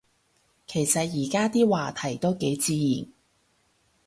[0.65, 3.07] 其實而家啲話題都幾自然